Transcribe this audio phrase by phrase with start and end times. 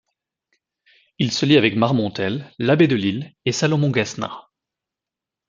[1.19, 4.31] Il se lie avec Marmontel, l’abbé Delille et Salomon Gessner.